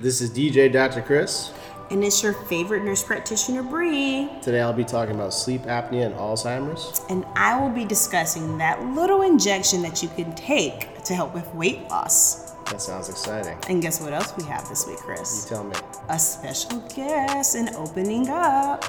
[0.00, 1.02] This is DJ Dr.
[1.02, 1.52] Chris.
[1.90, 4.30] And it's your favorite nurse practitioner, Bree.
[4.40, 7.04] Today I'll be talking about sleep apnea and Alzheimer's.
[7.10, 11.52] And I will be discussing that little injection that you can take to help with
[11.52, 12.52] weight loss.
[12.70, 13.58] That sounds exciting.
[13.68, 15.48] And guess what else we have this week, Chris?
[15.50, 15.74] You tell me.
[16.10, 18.84] A special guest and opening up.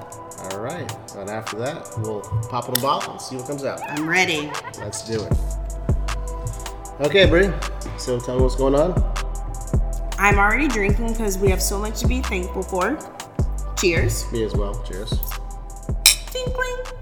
[0.51, 0.95] All right.
[1.15, 2.21] And after that, we'll
[2.51, 3.81] pop in a bottle and see what comes out.
[3.83, 4.51] I'm ready.
[4.77, 5.33] Let's do it.
[6.99, 7.49] Okay, Bree.
[7.97, 9.08] So tell me what's going on.
[10.19, 12.99] I'm already drinking because we have so much to be thankful for.
[13.77, 14.29] Cheers.
[14.33, 14.83] Me as well.
[14.83, 15.13] Cheers.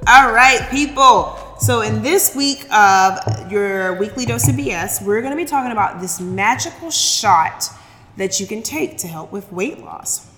[0.08, 1.36] All right, people.
[1.60, 5.72] So, in this week of your weekly dose of BS, we're going to be talking
[5.72, 7.66] about this magical shot
[8.18, 10.30] that you can take to help with weight loss.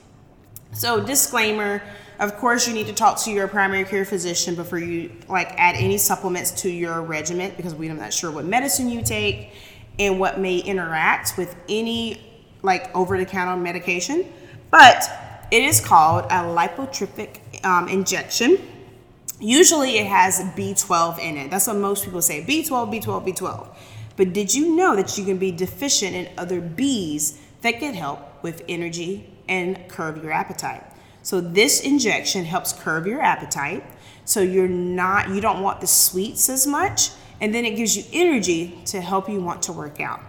[0.71, 1.83] So, disclaimer
[2.19, 5.75] of course, you need to talk to your primary care physician before you like add
[5.75, 9.51] any supplements to your regimen because we're not sure what medicine you take
[9.99, 12.28] and what may interact with any
[12.61, 14.25] like over the counter medication.
[14.71, 15.09] But
[15.51, 18.57] it is called a lipotropic um, injection
[19.39, 21.49] Usually it has B12 in it.
[21.49, 23.67] That's what most people say B12, B12, B12.
[24.17, 28.43] But did you know that you can be deficient in other Bs that can help
[28.43, 30.83] with energy and curb your appetite?
[31.23, 33.83] So this injection helps curb your appetite.
[34.25, 38.03] So you're not you don't want the sweets as much and then it gives you
[38.11, 40.19] energy to help you want to work out.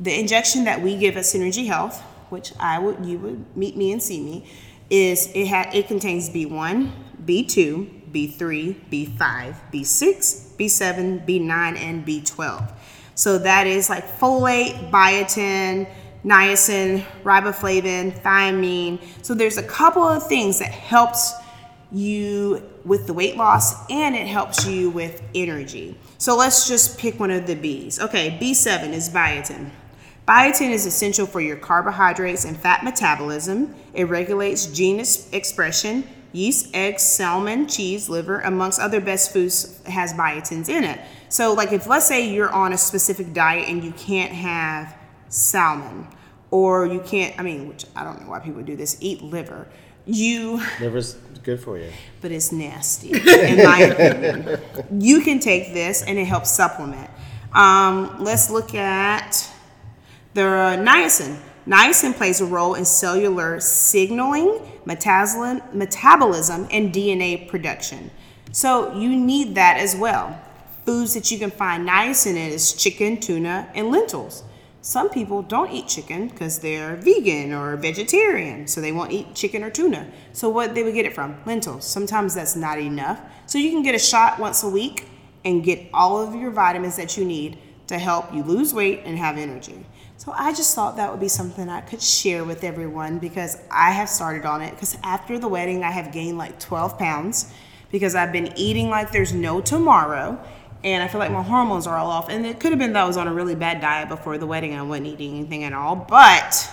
[0.00, 2.00] The injection that we give at Synergy Health,
[2.30, 4.46] which I would you would meet me and see me,
[4.90, 6.90] is it ha- it contains B1,
[7.24, 12.72] B2, B3, B5, B6, B7, B9, and B12.
[13.14, 15.88] So that is like folate, biotin,
[16.24, 19.00] niacin, riboflavin, thiamine.
[19.22, 21.32] So there's a couple of things that helps
[21.92, 25.96] you with the weight loss and it helps you with energy.
[26.18, 28.00] So let's just pick one of the B's.
[28.00, 29.70] Okay, B7 is biotin.
[30.26, 33.74] Biotin is essential for your carbohydrates and fat metabolism.
[33.92, 34.98] It regulates gene
[35.32, 40.98] expression, yeast, eggs, salmon, cheese, liver, amongst other best foods has biotins in it.
[41.28, 44.96] So like if let's say you're on a specific diet and you can't have
[45.28, 46.08] salmon
[46.50, 49.68] or you can't I mean, which I don't know why people do this, eat liver.
[50.06, 51.90] You liver's good for you.
[52.22, 54.60] But it's nasty in my opinion.
[55.02, 57.10] You can take this and it helps supplement.
[57.52, 59.50] Um, let's look at
[60.34, 61.38] the niacin.
[61.66, 68.10] Niacin plays a role in cellular signaling, metabolism, and DNA production.
[68.52, 70.38] So you need that as well.
[70.84, 74.42] Foods that you can find niacin in is chicken, tuna, and lentils.
[74.82, 79.62] Some people don't eat chicken because they're vegan or vegetarian, so they won't eat chicken
[79.62, 80.06] or tuna.
[80.34, 81.40] So what they would get it from?
[81.46, 81.86] Lentils.
[81.86, 83.18] Sometimes that's not enough.
[83.46, 85.06] So you can get a shot once a week
[85.44, 87.56] and get all of your vitamins that you need
[87.86, 89.86] to help you lose weight and have energy.
[90.16, 93.90] So I just thought that would be something I could share with everyone because I
[93.90, 94.70] have started on it.
[94.70, 97.52] Because after the wedding, I have gained like 12 pounds
[97.90, 100.38] because I've been eating like there's no tomorrow.
[100.84, 102.28] And I feel like my hormones are all off.
[102.28, 104.46] And it could have been that I was on a really bad diet before the
[104.46, 105.96] wedding and I wasn't eating anything at all.
[105.96, 106.70] But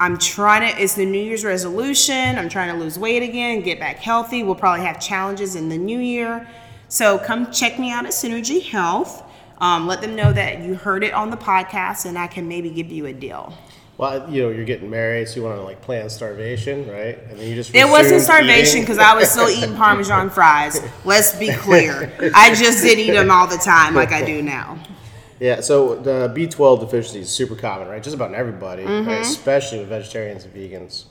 [0.00, 2.38] I'm trying to, it's the New Year's resolution.
[2.38, 4.42] I'm trying to lose weight again, get back healthy.
[4.42, 6.48] We'll probably have challenges in the new year.
[6.88, 9.22] So come check me out at Synergy Health.
[9.62, 12.68] Um, let them know that you heard it on the podcast and I can maybe
[12.68, 13.56] give you a deal.
[13.96, 17.16] Well, you know, you're getting married, so you want to like plan starvation, right?
[17.28, 20.80] And then you just it wasn't starvation because I was still eating Parmesan fries.
[21.04, 24.78] Let's be clear, I just did eat them all the time like I do now.
[25.38, 28.02] Yeah, so the B12 deficiency is super common, right?
[28.02, 29.08] Just about everybody, mm-hmm.
[29.08, 29.20] right?
[29.20, 31.04] especially with vegetarians and vegans.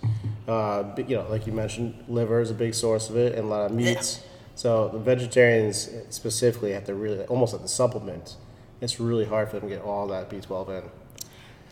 [0.45, 3.47] Uh, you know, like you mentioned, liver is a big source of it, and a
[3.47, 4.21] lot of meats.
[4.55, 8.35] So the vegetarians specifically have to really almost like the supplement.
[8.81, 10.83] It's really hard for them to get all that B12 in.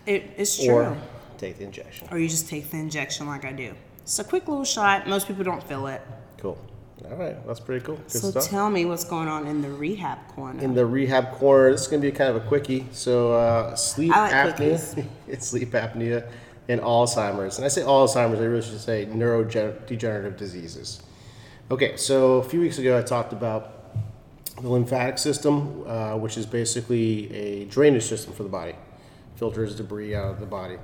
[0.06, 0.76] It, it's true.
[0.76, 0.98] Or
[1.38, 2.08] take the injection.
[2.12, 3.74] Or you just take the injection like I do.
[4.02, 5.08] It's a quick little shot.
[5.08, 6.02] Most people don't feel it.
[6.38, 6.58] Cool.
[7.06, 7.96] All right, that's pretty cool.
[7.96, 8.48] Good so stuff.
[8.48, 10.62] tell me what's going on in the rehab corner.
[10.62, 12.88] In the rehab corner, this is going to be kind of a quickie.
[12.92, 16.30] So uh, sleep like apnea, it's sleep apnea,
[16.68, 17.58] and Alzheimer's.
[17.58, 21.02] And I say Alzheimer's, I really should say neurodegenerative diseases.
[21.72, 23.94] Okay, so a few weeks ago I talked about
[24.60, 28.74] the lymphatic system, uh, which is basically a drainage system for the body,
[29.36, 30.78] filters debris out of the body.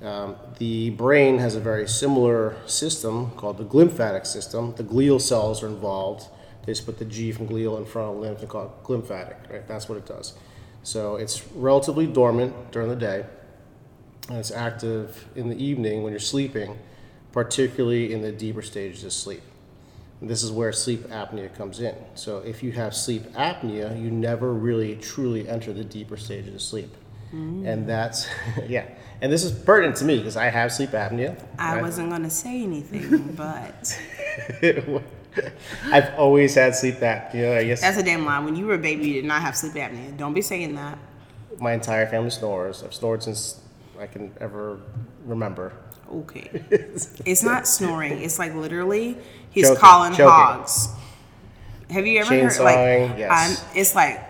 [0.00, 4.74] Um, the brain has a very similar system called the glymphatic system.
[4.76, 6.26] The glial cells are involved.
[6.64, 9.50] They just put the G from glial in front of lymph and call it glymphatic,
[9.52, 9.68] right?
[9.68, 10.32] That's what it does.
[10.84, 13.26] So it's relatively dormant during the day,
[14.30, 16.78] and it's active in the evening when you're sleeping,
[17.30, 19.42] particularly in the deeper stages of sleep.
[20.26, 21.94] This is where sleep apnea comes in.
[22.14, 26.62] So if you have sleep apnea, you never really truly enter the deeper stages of
[26.62, 26.94] sleep.
[27.32, 27.66] mm.
[27.66, 28.26] and that's
[28.68, 28.86] yeah.
[29.20, 31.42] And this is pertinent to me because I have sleep apnea.
[31.58, 33.98] I wasn't going to say anything, but
[35.92, 37.58] I've always had sleep apnea.
[37.58, 38.40] I guess that's a damn lie.
[38.40, 40.16] When you were a baby, you did not have sleep apnea.
[40.16, 40.98] Don't be saying that.
[41.58, 42.82] My entire family snores.
[42.82, 43.60] I've snored since
[43.98, 44.80] I can ever
[45.24, 45.72] remember.
[46.12, 46.50] Okay.
[47.24, 48.22] it's not snoring.
[48.22, 49.16] It's like literally
[49.50, 50.26] he's choking, calling choking.
[50.26, 50.88] hogs.
[51.90, 53.30] Have you ever heard like yes.
[53.30, 54.20] I'm, it's like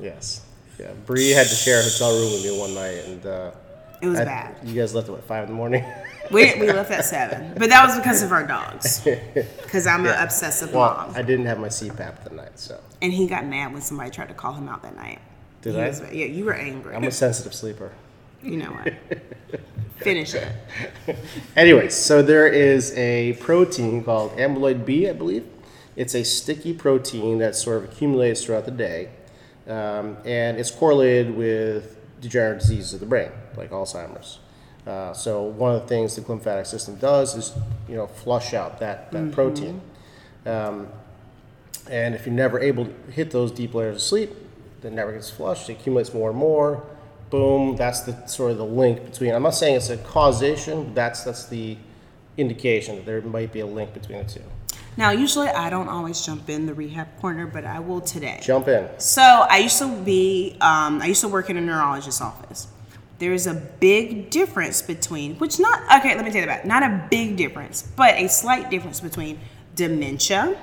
[0.00, 0.44] Yes.
[0.78, 0.92] Yeah.
[1.06, 3.50] Bree had to share a hotel room with me one night and uh,
[4.00, 4.56] it was I, bad.
[4.64, 5.84] You guys left at what, five in the morning?
[6.30, 7.54] we, we left at seven.
[7.56, 9.06] But that was because of our dogs.
[9.34, 10.16] Because I'm yeah.
[10.16, 11.12] an obsessive well, mom.
[11.14, 12.80] I didn't have my CPAP that night, so.
[13.00, 15.20] And he got mad when somebody tried to call him out that night.
[15.62, 15.88] Did he I?
[15.88, 16.96] Was, yeah, you were angry.
[16.96, 17.92] I'm a sensitive sleeper.
[18.42, 18.92] You know what?
[19.96, 20.48] Finish it.
[21.56, 25.46] Anyways, so there is a protein called amyloid B, I believe.
[25.94, 29.10] It's a sticky protein that sort of accumulates throughout the day,
[29.66, 34.38] um, and it's correlated with degenerative diseases of the brain, like Alzheimer's.
[34.86, 37.52] Uh, so one of the things the lymphatic system does is,
[37.86, 39.32] you know, flush out that, that mm-hmm.
[39.32, 39.80] protein.
[40.46, 40.88] Um,
[41.90, 44.30] and if you're never able to hit those deep layers of sleep,
[44.82, 45.68] it never gets flushed.
[45.68, 46.82] It accumulates more and more
[47.30, 49.34] boom, that's the sort of the link between.
[49.34, 50.94] I'm not saying it's a causation.
[50.94, 51.76] That's that's the
[52.36, 54.42] indication that there might be a link between the two.
[54.96, 58.40] Now, usually I don't always jump in the rehab corner, but I will today.
[58.42, 58.88] Jump in.
[58.98, 62.66] So I used to be, um, I used to work in a neurologist's office.
[63.18, 66.14] There is a big difference between, which not okay.
[66.16, 69.38] Let me tell you about not a big difference, but a slight difference between
[69.74, 70.58] dementia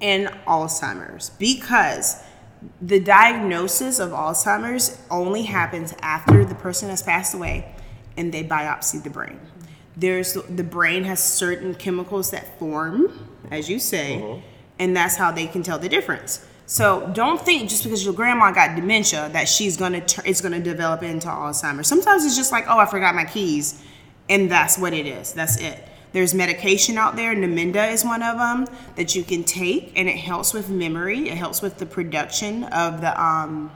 [0.00, 2.22] and Alzheimer's because
[2.80, 7.74] the diagnosis of Alzheimer's only happens after the person has passed away
[8.16, 9.40] and they biopsy the brain.
[9.96, 14.40] There's the brain has certain chemicals that form, as you say, uh-huh.
[14.78, 16.44] and that's how they can tell the difference.
[16.66, 21.02] So don't think just because your grandma got dementia that she's gonna it's gonna develop
[21.02, 21.86] into Alzheimer's.
[21.86, 23.82] Sometimes it's just like, oh, I forgot my keys,
[24.28, 25.32] and that's what it is.
[25.32, 25.88] That's it.
[26.16, 30.16] There's medication out there, Namenda is one of them that you can take, and it
[30.16, 31.28] helps with memory.
[31.28, 33.70] It helps with the production of the, um,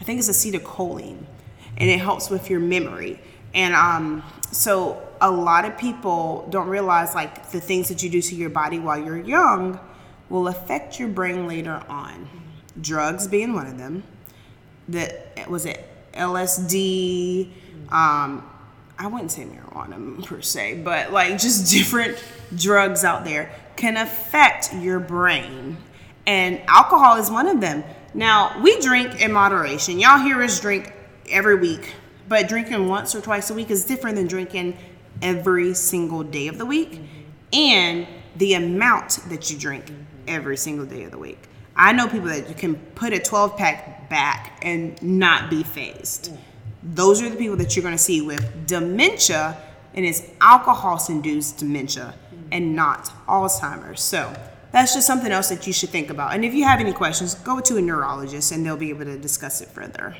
[0.00, 1.24] I think it's acetylcholine,
[1.76, 3.20] and it helps with your memory.
[3.54, 8.20] And um, so a lot of people don't realize like the things that you do
[8.20, 9.78] to your body while you're young
[10.28, 12.28] will affect your brain later on.
[12.80, 14.02] Drugs being one of them.
[14.88, 17.52] That was it LSD,
[17.90, 18.44] um,
[18.98, 22.22] I wouldn't say marijuana per se, but like just different
[22.54, 25.76] drugs out there can affect your brain.
[26.26, 27.84] And alcohol is one of them.
[28.14, 29.98] Now, we drink in moderation.
[29.98, 30.92] Y'all hear us drink
[31.28, 31.92] every week,
[32.28, 34.78] but drinking once or twice a week is different than drinking
[35.20, 37.00] every single day of the week
[37.52, 38.06] and
[38.36, 39.92] the amount that you drink
[40.28, 41.48] every single day of the week.
[41.76, 46.32] I know people that you can put a 12 pack back and not be phased
[46.84, 49.56] those are the people that you're going to see with dementia
[49.94, 52.14] and it's alcohol induced dementia
[52.52, 54.00] and not Alzheimer's.
[54.00, 54.32] So
[54.72, 56.34] that's just something else that you should think about.
[56.34, 59.18] And if you have any questions, go to a neurologist and they'll be able to
[59.18, 60.16] discuss it further.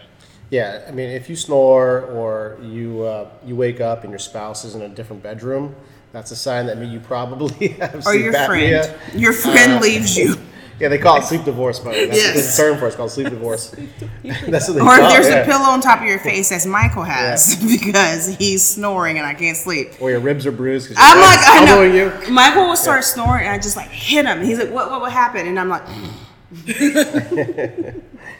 [0.50, 4.64] Yeah, I mean, if you snore or you uh, you wake up and your spouse
[4.64, 5.74] is in a different bedroom,
[6.12, 8.46] that's a sign that you probably have or your apnea.
[8.46, 10.36] friend, your friend uh, leaves you.
[10.80, 12.56] Yeah, they call it sleep divorce, but that's yes.
[12.56, 12.88] the term for it.
[12.88, 13.70] It's called sleep divorce.
[14.22, 16.66] that's what they or if there's it, a pillow on top of your face, as
[16.66, 17.78] Michael has, yeah.
[17.78, 19.92] because he's snoring and I can't sleep.
[20.00, 20.88] Or your ribs are bruised.
[20.88, 21.82] Cuz I'm like, I know.
[21.82, 22.12] You.
[22.30, 23.14] Michael will start yeah.
[23.14, 24.42] snoring, and I just like hit him.
[24.42, 24.90] He's like, "What?
[24.90, 25.00] What?
[25.00, 25.82] What happened?" And I'm like.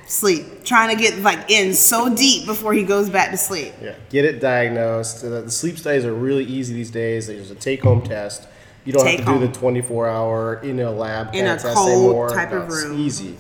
[0.07, 3.95] sleep trying to get like in so deep before he goes back to sleep yeah
[4.09, 8.47] get it diagnosed the sleep studies are really easy these days there's a take-home test
[8.85, 9.41] you don't have to home.
[9.41, 12.31] do the 24 hour in a lab in a cold anymore.
[12.31, 12.99] type of room.
[12.99, 13.37] easy.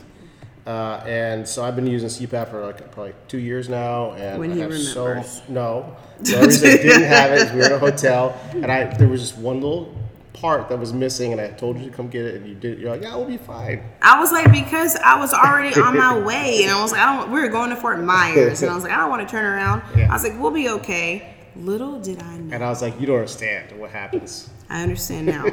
[0.66, 4.52] Uh, and so I've been using CPAP for like probably two years now, and when
[4.52, 5.42] I have remembers.
[5.42, 5.96] so no.
[6.20, 9.08] The reason I didn't have it is we were in a hotel, and I there
[9.08, 9.94] was just one little
[10.32, 12.78] part that was missing, and I told you to come get it, and you did.
[12.78, 13.82] You're like, yeah, we'll be fine.
[14.00, 17.14] I was like, because I was already on my way, and I was like, I
[17.14, 17.30] don't.
[17.30, 19.44] We were going to Fort Myers, and I was like, I don't want to turn
[19.44, 19.82] around.
[19.94, 20.08] Yeah.
[20.08, 21.34] I was like, we'll be okay.
[21.56, 22.54] Little did I know.
[22.54, 24.48] And I was like, you don't understand what happens.
[24.70, 25.44] I understand now.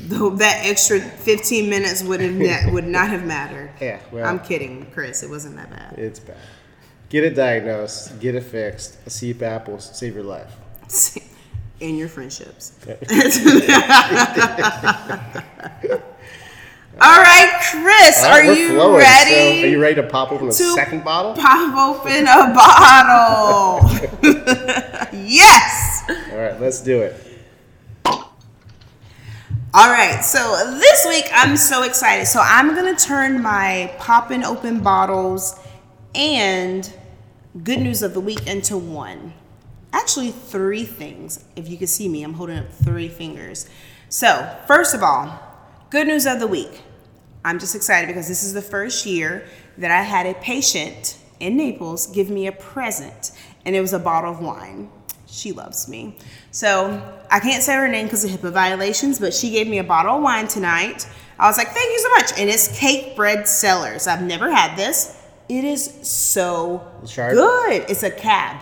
[0.00, 3.70] Though that extra 15 minutes would have would not have mattered.
[3.80, 5.22] Yeah, well, I'm kidding, Chris.
[5.22, 5.98] It wasn't that bad.
[5.98, 6.36] It's bad.
[7.08, 8.18] Get it diagnosed.
[8.20, 8.98] Get it fixed.
[9.06, 10.52] A CPAP will save your life.
[11.80, 12.72] In your friendships.
[16.98, 18.96] All right, Chris, All right, are you flowing.
[19.00, 19.60] ready?
[19.60, 21.34] So are you ready to pop open a second bottle?
[21.34, 23.90] Pop open a bottle.
[25.12, 26.02] yes.
[26.32, 27.25] All right, let's do it.
[29.78, 32.24] All right, so this week I'm so excited.
[32.24, 35.60] So I'm gonna turn my poppin' open bottles
[36.14, 36.90] and
[37.62, 39.34] good news of the week into one.
[39.92, 41.44] Actually, three things.
[41.56, 43.68] If you can see me, I'm holding up three fingers.
[44.08, 45.38] So, first of all,
[45.90, 46.80] good news of the week.
[47.44, 49.44] I'm just excited because this is the first year
[49.76, 53.30] that I had a patient in Naples give me a present,
[53.66, 54.88] and it was a bottle of wine.
[55.36, 56.16] She loves me.
[56.50, 59.84] So I can't say her name because of HIPAA violations, but she gave me a
[59.84, 61.06] bottle of wine tonight.
[61.38, 62.40] I was like, thank you so much.
[62.40, 64.06] And it's Cakebread Cellars.
[64.06, 65.22] I've never had this.
[65.48, 67.84] It is so good.
[67.88, 68.60] It's a cab.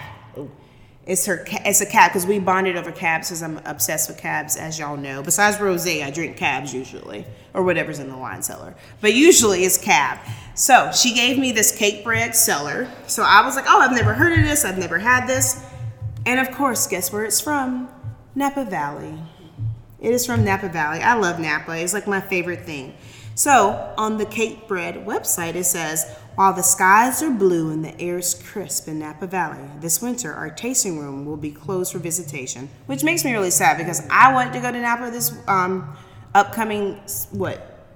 [1.06, 1.44] It's her.
[1.48, 4.96] It's a cab because we bonded over cabs because I'm obsessed with cabs, as y'all
[4.96, 5.22] know.
[5.22, 8.74] Besides rosé, I drink cabs usually, or whatever's in the wine cellar.
[9.02, 10.18] But usually it's cab.
[10.54, 12.88] So she gave me this Cakebread cellar.
[13.06, 14.64] So I was like, oh, I've never heard of this.
[14.64, 15.62] I've never had this.
[16.26, 17.88] And of course, guess where it's from?
[18.34, 19.18] Napa Valley.
[20.00, 21.00] It is from Napa Valley.
[21.00, 21.78] I love Napa.
[21.78, 22.94] It's like my favorite thing.
[23.34, 28.18] So on the Cakebread website, it says, while the skies are blue and the air
[28.18, 32.68] is crisp in Napa Valley, this winter our tasting room will be closed for visitation,
[32.86, 35.96] which makes me really sad because I want to go to Napa this um,
[36.34, 37.00] upcoming
[37.30, 37.86] what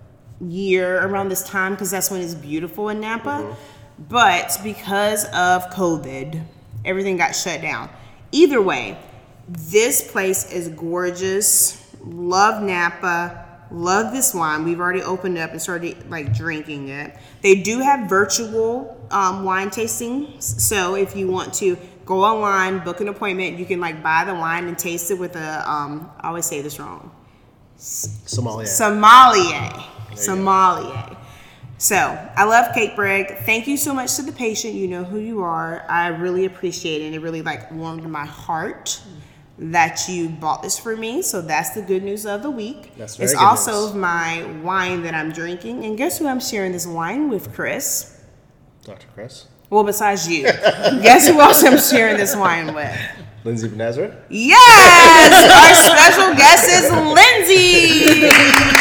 [0.41, 3.29] year around this time because that's when it's beautiful in Napa.
[3.29, 4.05] Mm-hmm.
[4.09, 6.45] But because of COVID,
[6.85, 7.91] everything got shut down.
[8.33, 8.99] Either way,
[9.49, 11.95] this place is gorgeous.
[12.03, 13.47] Love Napa.
[13.71, 14.65] Love this wine.
[14.65, 17.15] We've already opened up and started like drinking it.
[17.43, 20.43] They do have virtual um, wine tastings.
[20.43, 24.35] So if you want to go online, book an appointment, you can like buy the
[24.35, 25.71] wine and taste it with a.
[25.71, 27.11] Um, I always say this wrong.
[27.77, 28.67] Sommelier.
[28.67, 29.85] Sommelier.
[30.15, 31.18] Sommelier.
[31.79, 31.97] So
[32.37, 33.45] I love Cakebread.
[33.45, 34.75] Thank you so much to the patient.
[34.75, 35.85] You know who you are.
[35.89, 37.07] I really appreciate it.
[37.07, 39.01] And it really like warmed my heart
[39.61, 41.23] that you bought this for me.
[41.23, 42.93] So that's the good news of the week.
[42.97, 43.95] That's It's also news.
[43.95, 45.85] my wine that I'm drinking.
[45.85, 48.21] And guess who I'm sharing this wine with, Chris?
[48.85, 49.07] Dr.
[49.15, 49.47] Chris.
[49.71, 50.43] Well, besides you,
[51.03, 52.97] guess who else I'm sharing this wine with?
[53.45, 54.17] Lindsay Benezra?
[54.31, 55.33] Yes!
[55.33, 58.75] Our special guest is Lindsay!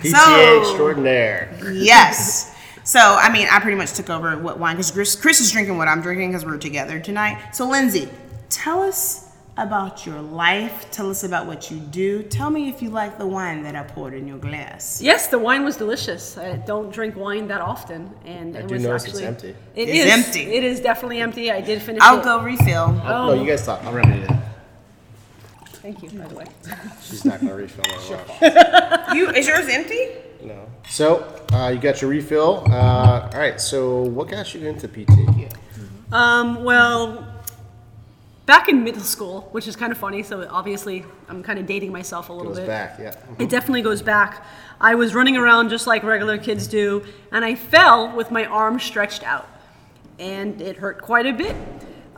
[0.00, 1.56] PTA so, extraordinaire.
[1.72, 2.54] Yes.
[2.84, 5.76] So, I mean, I pretty much took over what wine because Chris, Chris is drinking
[5.76, 7.54] what I'm drinking because we're together tonight.
[7.54, 8.08] So, Lindsay,
[8.48, 9.28] tell us
[9.58, 10.90] about your life.
[10.90, 12.22] Tell us about what you do.
[12.22, 15.02] Tell me if you like the wine that I poured in your glass.
[15.02, 16.38] Yes, the wine was delicious.
[16.38, 19.48] I don't drink wine that often, and I it do was notice actually it's empty.
[19.74, 20.54] It it's is, empty.
[20.54, 21.50] It is definitely empty.
[21.50, 22.00] I did finish.
[22.02, 22.24] I'll it.
[22.24, 23.00] go refill.
[23.04, 23.26] Oh.
[23.26, 23.82] No, you guys talk.
[23.84, 24.30] I'll remedy it.
[25.82, 26.46] Thank you, by the way.
[27.02, 29.14] She's not gonna refill it.
[29.14, 30.08] You is yours empty?
[30.42, 30.66] No.
[30.88, 32.64] So uh, you got your refill.
[32.68, 33.60] Uh, all right.
[33.60, 35.10] So what got you into PT?
[36.12, 37.26] Um, well,
[38.46, 40.22] back in middle school, which is kind of funny.
[40.22, 42.66] So obviously, I'm kind of dating myself a little bit.
[42.66, 42.68] Goes bit.
[42.68, 43.44] back, yeah.
[43.44, 44.44] It definitely goes back.
[44.80, 48.80] I was running around just like regular kids do, and I fell with my arm
[48.80, 49.48] stretched out,
[50.18, 51.56] and it hurt quite a bit.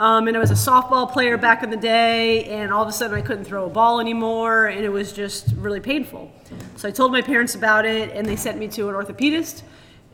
[0.01, 2.93] Um, and I was a softball player back in the day, and all of a
[2.93, 6.33] sudden I couldn't throw a ball anymore, and it was just really painful.
[6.77, 9.63] So I told my parents about it, and they sent me to an orthopedist,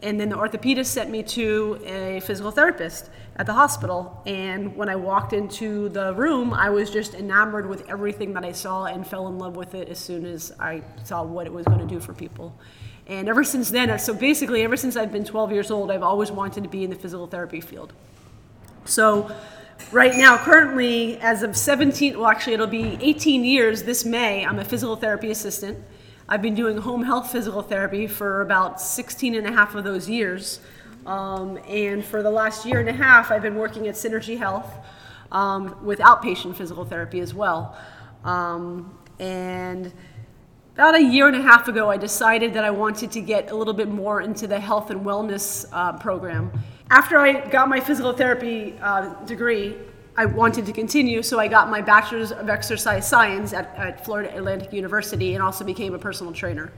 [0.02, 4.20] and then the orthopedist sent me to a physical therapist at the hospital.
[4.26, 8.50] And when I walked into the room, I was just enamored with everything that I
[8.50, 11.64] saw and fell in love with it as soon as I saw what it was
[11.64, 12.58] going to do for people.
[13.06, 16.32] And ever since then, so basically, ever since I've been 12 years old, I've always
[16.32, 17.92] wanted to be in the physical therapy field.
[18.84, 19.30] So
[19.92, 24.58] right now, currently, as of 17, well, actually, it'll be 18 years this May, I'm
[24.58, 25.78] a physical therapy assistant.
[26.28, 30.08] I've been doing home health physical therapy for about 16 and a half of those
[30.08, 30.60] years.
[31.06, 34.68] Um, and for the last year and a half, I've been working at Synergy Health
[35.30, 37.78] um, with outpatient physical therapy as well.
[38.24, 39.92] Um, and
[40.74, 43.54] about a year and a half ago, I decided that I wanted to get a
[43.54, 46.50] little bit more into the health and wellness uh, program
[46.90, 49.76] after I got my physical therapy uh, degree,
[50.16, 54.34] I wanted to continue, so I got my bachelor's of exercise science at, at Florida
[54.34, 56.72] Atlantic University and also became a personal trainer.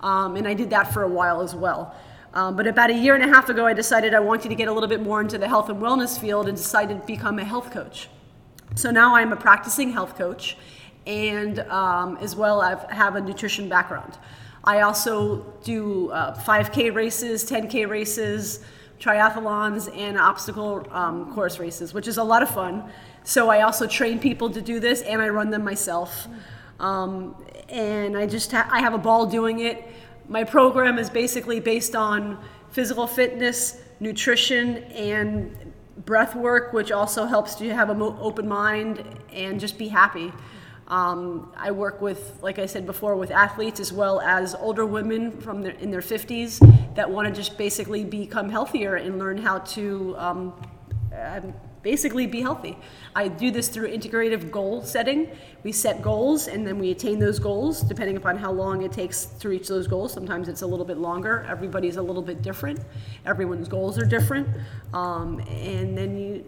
[0.00, 1.94] Um, and I did that for a while as well.
[2.34, 4.66] Um, but about a year and a half ago, I decided I wanted to get
[4.66, 7.44] a little bit more into the health and wellness field and decided to become a
[7.44, 8.08] health coach.
[8.74, 10.56] So now I'm a practicing health coach,
[11.06, 14.16] and um, as well, I have a nutrition background.
[14.64, 18.64] I also do uh, 5K races, 10K races,
[19.02, 22.84] triathlons and obstacle um, course races, which is a lot of fun.
[23.24, 26.28] So I also train people to do this, and I run them myself.
[26.78, 27.34] Um,
[27.68, 29.88] and I just ha- I have a ball doing it.
[30.28, 32.38] My program is basically based on
[32.70, 35.72] physical fitness, nutrition, and
[36.04, 40.32] breath work, which also helps you have an mo- open mind and just be happy.
[40.92, 45.30] Um, I work with, like I said before, with athletes as well as older women
[45.30, 46.60] from their, in their 50s
[46.96, 50.52] that want to just basically become healthier and learn how to um,
[51.18, 52.76] um, basically be healthy.
[53.16, 55.30] I do this through integrative goal setting.
[55.62, 59.24] We set goals and then we attain those goals depending upon how long it takes
[59.24, 60.12] to reach those goals.
[60.12, 61.46] Sometimes it's a little bit longer.
[61.48, 62.80] Everybody's a little bit different.
[63.24, 64.46] Everyone's goals are different.
[64.92, 66.44] Um, and then you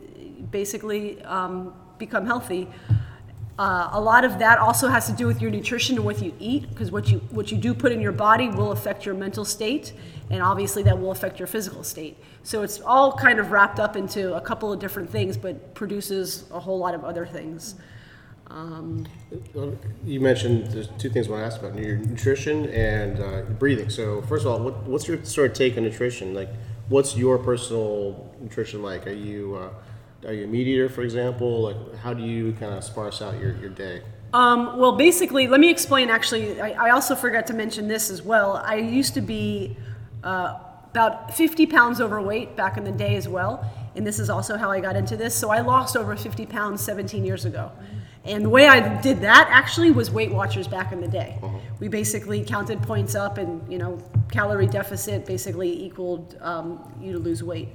[0.50, 2.68] basically um, become healthy.
[3.56, 6.34] Uh, a lot of that also has to do with your nutrition and what you
[6.40, 9.44] eat, because what you what you do put in your body will affect your mental
[9.44, 9.92] state,
[10.28, 12.16] and obviously that will affect your physical state.
[12.42, 16.44] So it's all kind of wrapped up into a couple of different things, but produces
[16.50, 17.76] a whole lot of other things.
[18.50, 19.06] Um,
[20.04, 23.88] you mentioned there's two things I want to ask about: your nutrition and uh, breathing.
[23.88, 26.34] So first of all, what, what's your sort of take on nutrition?
[26.34, 26.50] Like,
[26.88, 29.06] what's your personal nutrition like?
[29.06, 29.70] Are you uh,
[30.26, 31.62] are you a meat eater, for example?
[31.62, 34.02] Like, how do you kind of sparse out your, your day?
[34.32, 36.10] Um, well, basically, let me explain.
[36.10, 38.60] Actually, I, I, also forgot to mention this as well.
[38.64, 39.76] I used to be
[40.24, 40.58] uh,
[40.90, 43.64] about 50 pounds overweight back in the day as well,
[43.94, 45.36] and this is also how I got into this.
[45.36, 47.70] So I lost over 50 pounds 17 years ago.
[48.24, 51.38] And the way I did that actually was Weight Watchers back in the day.
[51.42, 51.58] Uh-huh.
[51.78, 54.02] We basically counted points up, and you know,
[54.32, 57.68] calorie deficit basically equaled um, you to lose weight.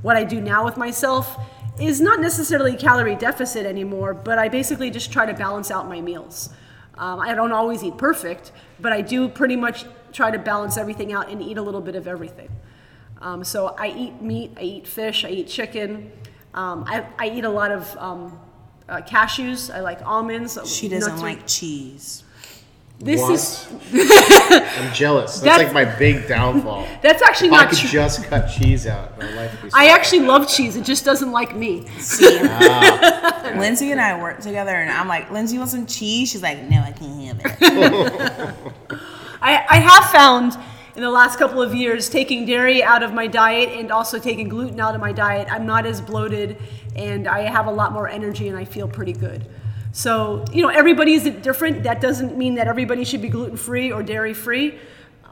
[0.00, 1.36] What I do now with myself
[1.80, 6.00] is not necessarily calorie deficit anymore, but I basically just try to balance out my
[6.00, 6.50] meals.
[6.96, 11.12] Um, I don't always eat perfect, but I do pretty much try to balance everything
[11.12, 12.48] out and eat a little bit of everything.
[13.20, 16.10] Um, so I eat meat, I eat fish, I eat chicken.
[16.54, 18.40] Um, I, I, eat a lot of um,
[18.88, 19.74] uh, cashews.
[19.74, 20.58] I like almonds.
[20.66, 22.24] She doesn't like cheese.
[22.98, 23.32] This what?
[23.32, 23.68] is.
[23.92, 25.40] I'm jealous.
[25.40, 26.86] That's, that's, like my big downfall.
[27.02, 29.18] That's actually if not I could just cut cheese out.
[29.18, 29.74] My life would be.
[29.74, 30.76] I actually love cheese.
[30.76, 31.86] It just doesn't like me.
[31.98, 33.52] See, ah.
[33.58, 36.30] Lindsay and I work together, and I'm like, Lindsay wants some cheese.
[36.30, 38.54] She's like, No, I can't have it.
[39.42, 40.56] I, I have found
[40.96, 44.48] in the last couple of years taking dairy out of my diet and also taking
[44.48, 45.48] gluten out of my diet.
[45.50, 46.56] I'm not as bloated,
[46.96, 49.46] and I have a lot more energy, and I feel pretty good.
[49.96, 51.84] So, you know, everybody is different.
[51.84, 54.78] That doesn't mean that everybody should be gluten free or dairy free.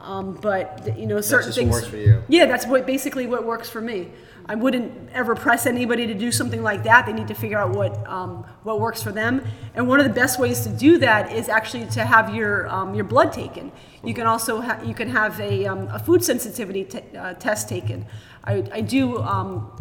[0.01, 1.71] Um, but you know, certain that's things.
[1.71, 2.23] works for you.
[2.27, 4.09] Yeah, that's what basically what works for me.
[4.47, 7.05] I wouldn't ever press anybody to do something like that.
[7.05, 9.43] They need to figure out what um, what works for them.
[9.75, 12.95] And one of the best ways to do that is actually to have your um,
[12.95, 13.71] your blood taken.
[14.03, 17.69] You can also ha- you can have a, um, a food sensitivity t- uh, test
[17.69, 18.07] taken.
[18.43, 19.71] I, I do um,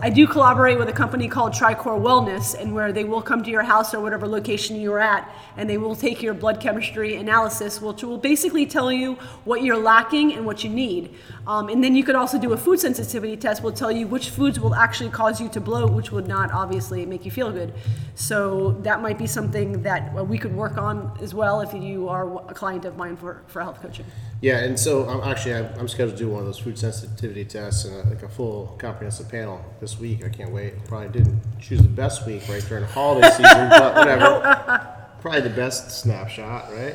[0.00, 3.50] I do collaborate with a company called Tricor Wellness, and where they will come to
[3.50, 7.80] your house or whatever location you're at, and they will take your blood chemistry analysis,
[7.80, 11.14] which will basically tell you what you're lacking and what you need.
[11.46, 14.30] Um, and then you could also do a food sensitivity test, will tell you which
[14.30, 17.74] foods will actually cause you to bloat, which would not obviously make you feel good.
[18.14, 22.08] So that might be something that uh, we could work on as well if you
[22.08, 24.06] are a client of mine for, for health coaching.
[24.40, 27.84] Yeah, and so I'm actually I'm scheduled to do one of those food sensitivity tests
[27.84, 30.24] and a, like a full comprehensive panel this week.
[30.24, 30.82] I can't wait.
[30.86, 34.88] Probably didn't choose the best week right during the holiday season, but whatever.
[35.20, 36.94] Probably the best snapshot, right?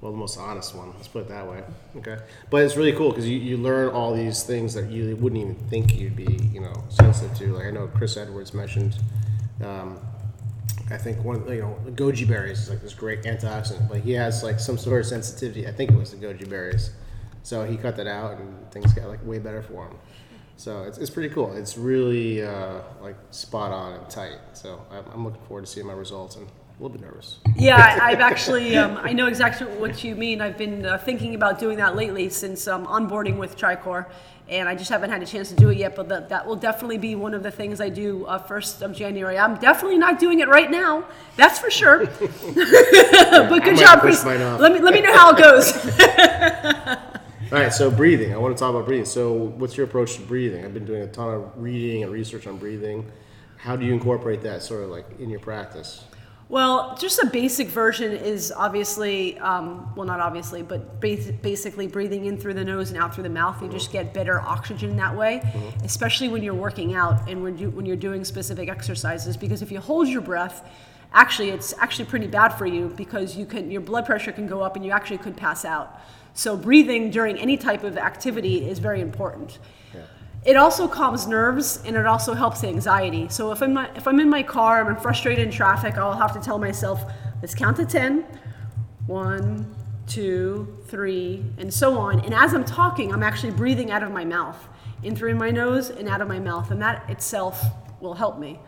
[0.00, 0.92] Well, the most honest one.
[0.96, 1.62] Let's put it that way.
[1.96, 2.16] Okay,
[2.48, 5.54] but it's really cool because you, you learn all these things that you wouldn't even
[5.68, 7.52] think you'd be you know sensitive to.
[7.54, 8.96] Like I know Chris Edwards mentioned.
[9.62, 9.98] Um,
[10.90, 14.42] I think one, you know, goji berries is like this great antioxidant, but he has
[14.42, 15.68] like some sort of sensitivity.
[15.68, 16.90] I think it was the goji berries,
[17.42, 19.96] so he cut that out, and things got like way better for him.
[20.60, 21.54] So it's, it's pretty cool.
[21.54, 24.36] It's really uh, like spot on and tight.
[24.52, 27.38] So I'm, I'm looking forward to seeing my results and a little bit nervous.
[27.56, 30.42] Yeah, I've actually, um, I know exactly what you mean.
[30.42, 34.04] I've been uh, thinking about doing that lately since um, onboarding with Tricor
[34.50, 35.96] and I just haven't had a chance to do it yet.
[35.96, 38.94] But that, that will definitely be one of the things I do uh, first of
[38.94, 39.38] January.
[39.38, 42.04] I'm definitely not doing it right now, that's for sure.
[42.06, 44.22] but good job, Chris.
[44.26, 47.16] Let me let me know how it goes.
[47.52, 48.32] All right, so breathing.
[48.32, 49.04] I want to talk about breathing.
[49.04, 50.64] So, what's your approach to breathing?
[50.64, 53.10] I've been doing a ton of reading and research on breathing.
[53.56, 56.04] How do you incorporate that sort of like in your practice?
[56.48, 62.38] Well, just a basic version is obviously, um, well, not obviously, but basically breathing in
[62.38, 63.60] through the nose and out through the mouth.
[63.60, 65.84] You just get better oxygen that way, mm-hmm.
[65.84, 69.36] especially when you're working out and when, you, when you're doing specific exercises.
[69.36, 70.68] Because if you hold your breath,
[71.12, 74.60] actually, it's actually pretty bad for you because you can your blood pressure can go
[74.62, 76.00] up and you actually could pass out.
[76.34, 79.58] So breathing during any type of activity is very important.
[80.42, 83.28] It also calms nerves and it also helps anxiety.
[83.28, 86.40] So if I'm if I'm in my car, I'm frustrated in traffic, I'll have to
[86.40, 87.02] tell myself,
[87.42, 88.24] let's count to 10.
[89.06, 89.74] One,
[90.06, 92.20] two, three, and so on.
[92.20, 94.56] And as I'm talking, I'm actually breathing out of my mouth,
[95.02, 97.62] in through my nose and out of my mouth, and that itself
[98.00, 98.58] will help me.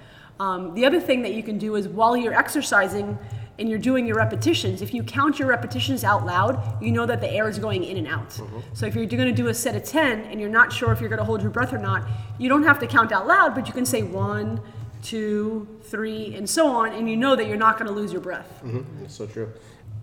[0.40, 3.18] Um, the other thing that you can do is while you're exercising,
[3.59, 7.21] and you're doing your repetitions, if you count your repetitions out loud, you know that
[7.21, 8.31] the air is going in and out.
[8.31, 8.61] Mm-hmm.
[8.73, 11.01] So if you're going to do a set of 10 and you're not sure if
[11.01, 12.07] you're going to hold your breath or not,
[12.38, 14.61] you don't have to count out loud, but you can say one,
[15.03, 18.23] two, three, and so on, and you know that you're not going to lose your
[18.23, 18.61] breath.
[18.65, 19.03] Mm-hmm.
[19.03, 19.53] That's so true.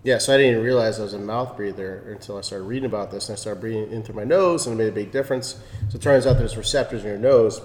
[0.02, 2.86] Yeah, so I didn't even realize I was a mouth breather until I started reading
[2.86, 5.10] about this, and I started breathing in through my nose, and it made a big
[5.10, 5.60] difference.
[5.90, 7.60] So it turns out there's receptors in your nose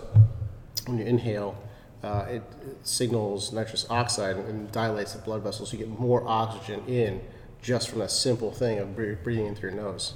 [0.86, 1.58] when you inhale.
[2.06, 2.44] Uh, it,
[2.84, 5.72] signals nitrous oxide and dilates the blood vessels.
[5.72, 7.20] So you get more oxygen in
[7.64, 10.14] just from that simple thing of breathing in through your nose.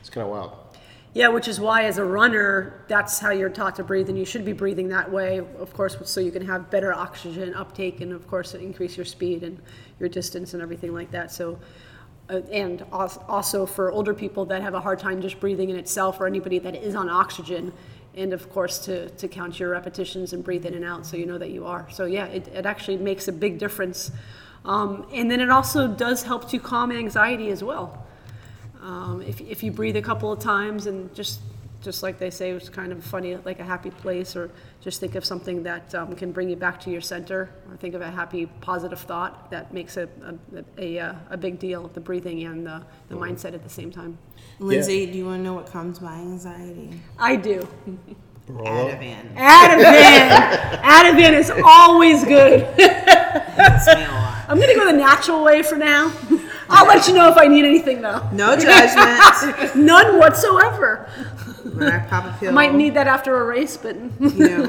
[0.00, 0.52] It's kind of wild.
[1.14, 4.24] Yeah, which is why, as a runner, that's how you're taught to breathe, and you
[4.24, 8.12] should be breathing that way, of course, so you can have better oxygen uptake and,
[8.12, 9.58] of course, increase your speed and
[10.00, 11.30] your distance and everything like that.
[11.30, 11.58] So,
[12.28, 16.20] uh, and also for older people that have a hard time just breathing in itself,
[16.20, 17.72] or anybody that is on oxygen,
[18.14, 21.26] and of course to, to count your repetitions and breathe in and out so you
[21.26, 21.86] know that you are.
[21.90, 24.10] So, yeah, it, it actually makes a big difference.
[24.64, 28.06] Um, and then it also does help to calm anxiety as well.
[28.82, 31.40] Um, if, if you breathe a couple of times and just
[31.82, 35.14] just like they say, it's kind of funny, like a happy place, or just think
[35.14, 38.10] of something that um, can bring you back to your center, or think of a
[38.10, 40.08] happy, positive thought that makes a,
[40.76, 44.18] a, a, a big deal, the breathing and the, the mindset at the same time.
[44.60, 45.12] Lindsay, yeah.
[45.12, 46.90] do you want to know what calms my anxiety?
[47.18, 47.66] I do.
[48.48, 49.34] Ativan.
[49.34, 50.80] Ativan.
[50.80, 52.64] Ativan is always good.
[54.48, 56.12] I'm going to go the natural way for now.
[56.70, 58.28] I'll let you know if I need anything though.
[58.32, 59.76] No judgment.
[59.76, 61.08] None whatsoever.
[61.64, 62.52] When I pop a pill.
[62.52, 64.66] Might need that after a race, but you know,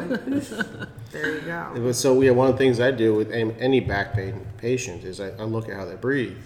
[1.11, 1.91] there you go.
[1.91, 5.29] So yeah, one of the things I do with any back pain patient is I,
[5.31, 6.37] I look at how they breathe,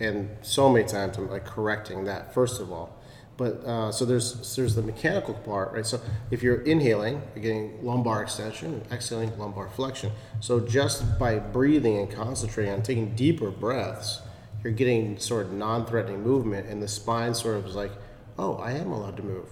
[0.00, 2.96] and so many times I'm like correcting that first of all.
[3.36, 5.86] But uh, so there's there's the mechanical part, right?
[5.86, 5.98] So
[6.30, 10.12] if you're inhaling, you're getting lumbar extension, exhaling lumbar flexion.
[10.40, 14.20] So just by breathing and concentrating on taking deeper breaths,
[14.62, 17.92] you're getting sort of non-threatening movement, and the spine sort of is like,
[18.38, 19.48] oh, I am allowed to move,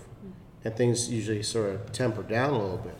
[0.64, 2.96] and things usually sort of temper down a little bit.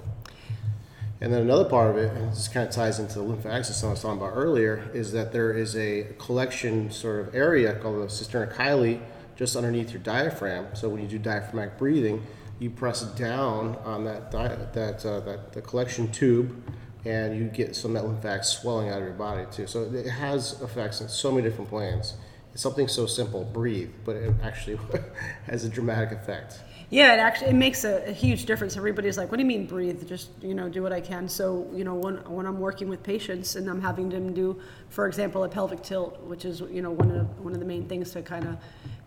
[1.20, 3.88] And then another part of it, and this kind of ties into the lymphatic system
[3.88, 7.96] I was talking about earlier, is that there is a collection sort of area called
[7.96, 9.00] the cisterna chyli
[9.36, 10.66] just underneath your diaphragm.
[10.74, 12.24] So when you do diaphragmatic breathing,
[12.58, 16.60] you press down on that di- that uh, that the collection tube
[17.04, 19.66] and you get some of that lymphatic swelling out of your body too.
[19.66, 22.14] So it has effects in so many different planes.
[22.58, 24.80] Something so simple, breathe, but it actually
[25.46, 26.58] has a dramatic effect.
[26.90, 28.76] Yeah, it actually it makes a, a, huge difference.
[28.76, 30.08] Everybody's like, "What do you mean breathe?
[30.08, 33.00] Just you know, do what I can." So you know, when when I'm working with
[33.04, 36.90] patients and I'm having them do, for example, a pelvic tilt, which is you know
[36.90, 38.56] one of one of the main things to kind of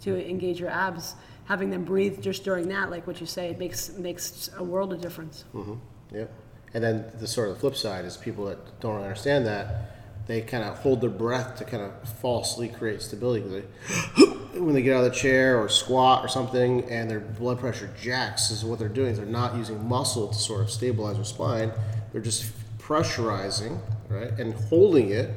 [0.04, 3.60] to engage your abs, having them breathe just during that, like what you say, it
[3.60, 5.44] makes makes a world of difference.
[5.54, 5.74] Mm-hmm.
[6.16, 6.32] Yep.
[6.74, 10.01] And then the sort of the flip side is people that don't understand that
[10.32, 13.46] they kind of hold their breath to kind of falsely create stability.
[13.48, 14.26] They,
[14.60, 17.89] when they get out of the chair or squat or something, and their blood pressure
[18.02, 19.15] jacks, is what they're doing.
[19.15, 21.72] They're not using muscle to sort of stabilize their spine.
[22.12, 25.30] They're just pressurizing, right, and holding it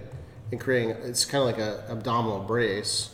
[0.53, 0.91] and creating.
[0.91, 3.11] It's kind of like an abdominal brace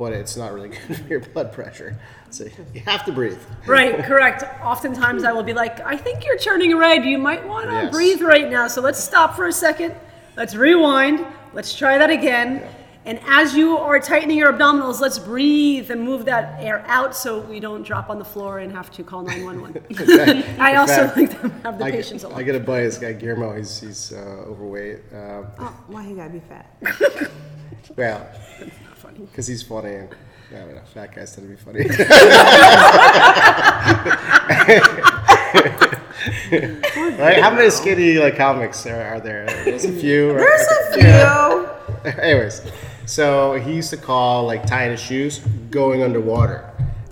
[0.00, 1.94] but it's not really good for your blood pressure.
[2.30, 3.38] So you have to breathe.
[3.66, 4.44] Right, correct.
[4.62, 7.04] Oftentimes I will be like, I think you're turning red.
[7.04, 7.92] You might want to yes.
[7.92, 8.66] breathe right now.
[8.66, 9.94] So let's stop for a second.
[10.40, 11.26] Let's rewind.
[11.52, 12.56] Let's try that again.
[12.56, 12.72] Yeah.
[13.04, 17.40] And as you are tightening your abdominals, let's breathe and move that air out so
[17.40, 19.82] we don't drop on the floor and have to call 911.
[20.58, 22.96] I also fact, like to have the I patients get, I get a buddy, this
[22.96, 25.00] guy Guillermo, he's, he's uh, overweight.
[25.12, 26.74] Uh, oh, why he gotta be fat?
[27.96, 28.26] well,
[29.18, 30.08] because he's funny and
[30.50, 31.84] yeah, I mean, fat guys tend to be funny.
[37.18, 37.42] right?
[37.42, 39.46] How many skinny like comics are, are there?
[39.64, 40.32] There's a few.
[40.32, 40.38] Right?
[40.38, 41.02] There's a few.
[41.02, 41.66] Yeah.
[42.22, 42.62] Anyways,
[43.06, 46.70] so he used to call like tying his shoes going underwater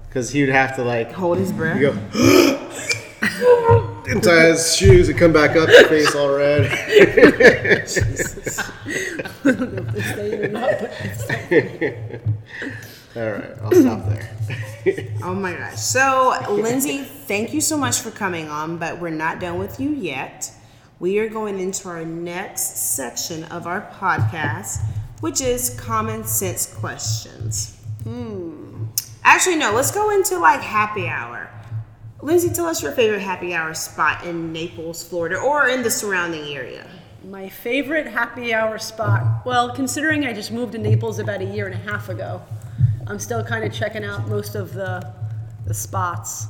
[0.08, 1.80] because he would have to like hold his breath.
[1.80, 1.90] Go
[4.08, 6.70] and tie his shoes and come back up, his face all red.
[13.16, 14.37] All right, I'll stop there.
[15.22, 15.78] oh my gosh.
[15.78, 19.90] So, Lindsay, thank you so much for coming on, but we're not done with you
[19.90, 20.52] yet.
[21.00, 24.78] We are going into our next section of our podcast,
[25.20, 27.76] which is common sense questions.
[28.04, 28.86] Hmm.
[29.22, 31.50] Actually, no, let's go into like happy hour.
[32.20, 36.52] Lindsay, tell us your favorite happy hour spot in Naples, Florida, or in the surrounding
[36.52, 36.84] area.
[37.24, 41.66] My favorite happy hour spot, well, considering I just moved to Naples about a year
[41.66, 42.42] and a half ago,
[43.08, 45.12] I'm still kind of checking out most of the,
[45.66, 46.46] the spots.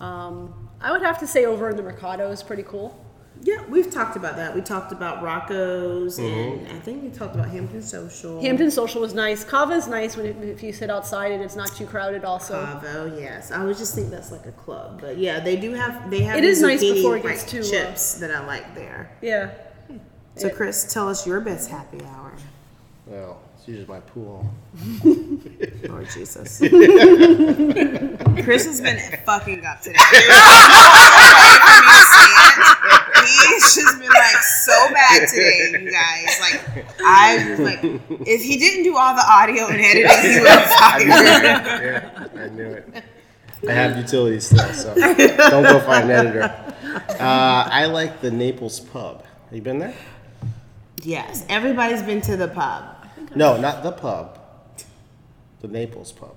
[0.00, 2.96] Um, I would have to say over in the Mercado is pretty cool.
[3.42, 4.54] Yeah, we've talked about that.
[4.54, 6.66] We talked about Rocco's, Mm-hmm.
[6.66, 8.38] and I think we talked about Hampton Social.
[8.40, 9.44] Hampton Social was nice.
[9.44, 12.22] Kava's nice when it, if you sit outside and it's not too crowded.
[12.24, 13.50] Also, Bravo, yes.
[13.50, 16.36] I would just think that's like a club, but yeah, they do have they have.
[16.36, 19.10] It is nice before it gets like, too, uh, chips that I like there.
[19.22, 19.50] yeah.
[20.36, 22.32] So Chris, tell us your best happy hour.
[23.06, 24.50] Well, it's usually my pool.
[25.86, 26.58] Lord Jesus.
[28.42, 29.98] Chris has been fucking up today.
[33.26, 36.40] He's just been like so bad today, you guys.
[36.40, 37.80] Like I was like,
[38.26, 41.08] if he didn't do all the audio and editing, he would have fired.
[41.08, 43.04] yeah, I knew it.
[43.68, 46.44] I have utilities still, so don't go find an editor.
[47.10, 49.22] Uh, I like the Naples Pub.
[49.22, 49.94] Have you been there?
[51.02, 52.99] Yes, everybody's been to the pub,
[53.34, 54.38] No, not the pub.
[55.60, 56.36] The Naples Pub.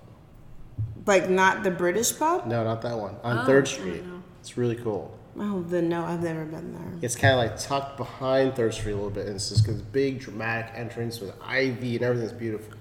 [1.05, 2.45] like not the British pub.
[2.45, 3.15] No, not that one.
[3.23, 4.03] On oh, Third Street.
[4.41, 5.17] It's really cool.
[5.39, 6.93] Oh, then no, I've never been there.
[7.01, 9.77] It's kind of like tucked behind Third Street a little bit, and it's just this
[9.77, 12.77] big dramatic entrance with ivy and everything's beautiful.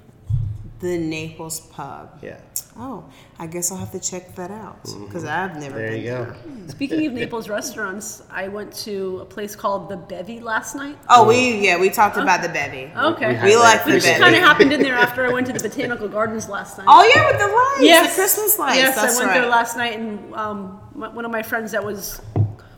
[0.83, 2.19] The Naples pub.
[2.23, 2.41] Yeah.
[2.77, 3.05] Oh,
[3.39, 5.79] I guess I'll have to check that out because I've never Mm-hmm.
[5.79, 6.25] There been you go.
[6.25, 6.69] there.
[6.69, 10.97] Speaking of Naples restaurants, I went to a place called the Bevy last night.
[11.09, 12.91] Oh, we yeah, we talked about the bevy.
[12.97, 13.39] Okay.
[13.45, 14.21] We We like the Which bevy.
[14.21, 16.87] kind of happened in there after I went to the botanical gardens last night.
[16.89, 18.77] Oh yeah, with the lights, yes, the Christmas lights.
[18.79, 19.41] Yes, That's I went right.
[19.41, 20.59] there last night, and um,
[20.95, 22.21] one of my friends that was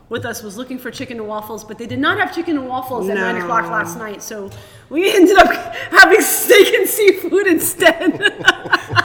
[0.09, 2.67] with us was looking for chicken and waffles, but they did not have chicken and
[2.67, 4.49] waffles at nine o'clock last night, so
[4.89, 5.51] we ended up
[5.91, 8.11] having steak and seafood instead.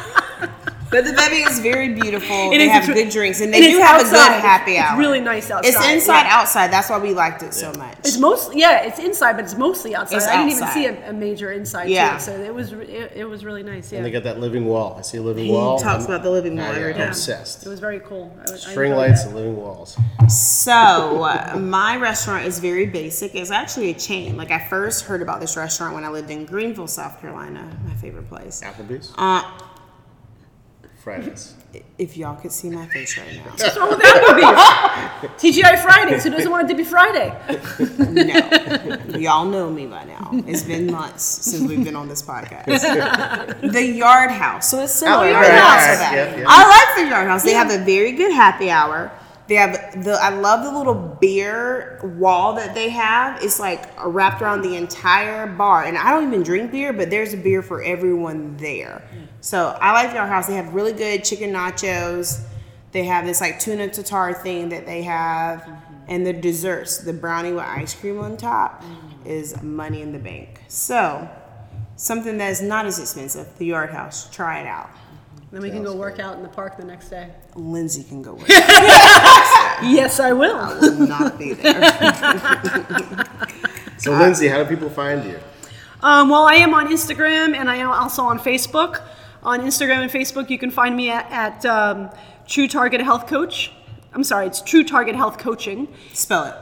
[0.90, 2.50] But the bevy is very beautiful.
[2.52, 4.42] It they is, have it's- good drinks, and they and do it's have a good
[4.42, 4.90] happy hour.
[4.94, 6.36] it's really nice outside, It's inside, yeah.
[6.40, 6.72] outside.
[6.72, 7.96] That's why we liked it so much.
[8.00, 10.16] it's mostly yeah, it's inside, but it's mostly outside.
[10.16, 12.10] It's I didn't even see a, a major inside Yeah.
[12.10, 13.92] to it, so it was it, it was really nice.
[13.92, 14.96] Yeah, And they got that living wall.
[14.98, 15.78] I see a living He wall.
[15.78, 17.64] talks I'm- about the living wall I'm obsessed.
[17.64, 18.34] it was very cool.
[18.38, 19.28] I, was- I String lights that.
[19.28, 19.96] and living walls.
[20.28, 23.34] So uh, my restaurant is very basic.
[23.34, 24.36] It's actually a chain.
[24.36, 27.94] Like I first heard about this restaurant when I lived in Greenville, South Carolina, my
[27.94, 28.60] favorite place.
[28.64, 29.12] Applebee's?
[29.16, 29.42] Uh,
[31.00, 31.54] Fridays.
[31.98, 33.50] if y'all could see my face right now.
[33.52, 35.30] What's wrong with Applebee's?
[35.40, 36.24] TGI Fridays.
[36.24, 37.30] Who doesn't want it to be Friday?
[37.98, 39.18] No.
[39.18, 40.30] Y'all know me by now.
[40.46, 43.72] It's been months since we've been on this podcast.
[43.72, 44.70] the Yard House.
[44.70, 45.20] So it's similar.
[45.20, 45.98] Oh, to Yard that.
[45.98, 46.08] House.
[46.10, 46.46] So Yep, yep.
[46.48, 47.42] I like the Yard House.
[47.44, 49.10] They have a very good happy hour.
[49.50, 53.42] They have the I love the little beer wall that they have.
[53.42, 55.82] It's like wrapped around the entire bar.
[55.82, 59.02] And I don't even drink beer, but there's a beer for everyone there.
[59.40, 60.46] So I like Yard House.
[60.46, 62.44] They have really good chicken nachos.
[62.92, 65.68] They have this like tuna tartare thing that they have.
[66.06, 68.84] And the desserts, the brownie with ice cream on top,
[69.24, 70.62] is money in the bank.
[70.68, 71.28] So,
[71.96, 74.30] something that is not as expensive, the Yard House.
[74.30, 74.90] Try it out.
[75.52, 77.30] Then we can go work out in the park the next day.
[77.56, 78.48] Lindsay can go with.
[79.82, 80.56] Yes, I will.
[80.56, 83.26] I will not be there.
[83.96, 85.38] So, Lindsay, how do people find you?
[86.02, 89.02] Um, well, I am on Instagram and I am also on Facebook.
[89.42, 92.08] On Instagram and Facebook, you can find me at, at um,
[92.46, 93.72] True Target Health Coach.
[94.14, 95.86] I'm sorry, it's True Target Health Coaching.
[96.14, 96.54] Spell it.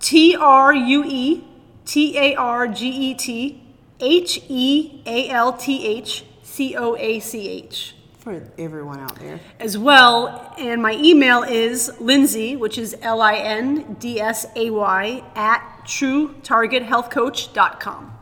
[0.00, 1.44] T R U E
[1.84, 3.62] T A R G E T
[4.00, 7.94] H E A L T H C O A C H.
[8.22, 9.40] For everyone out there.
[9.58, 14.70] As well, and my email is Lindsay, which is L I N D S A
[14.70, 18.16] Y, at truetargethealthcoach.com.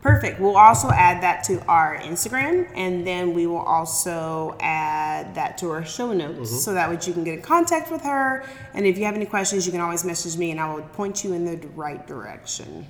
[0.00, 0.38] Perfect.
[0.38, 5.70] We'll also add that to our Instagram, and then we will also add that to
[5.70, 6.58] our show notes, mm-hmm.
[6.58, 8.44] so that way you can get in contact with her.
[8.74, 11.24] And if you have any questions, you can always message me, and I will point
[11.24, 12.86] you in the right direction.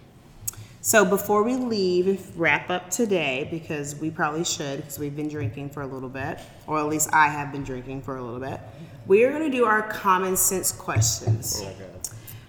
[0.85, 5.29] So before we leave and wrap up today, because we probably should, because we've been
[5.29, 8.41] drinking for a little bit, or at least I have been drinking for a little
[8.41, 8.59] bit,
[9.07, 11.63] we are going to do our common sense questions.
[11.65, 11.73] Oh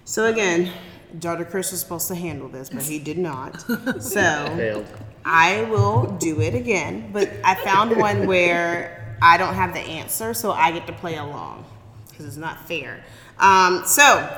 [0.04, 0.72] So again,
[1.20, 1.44] Dr.
[1.44, 3.64] Chris was supposed to handle this, but he did not.
[4.00, 4.20] So
[4.56, 4.86] Failed.
[5.24, 10.34] I will do it again, but I found one where I don't have the answer,
[10.34, 11.66] so I get to play along
[12.10, 13.04] because it's not fair.
[13.38, 14.28] Um, so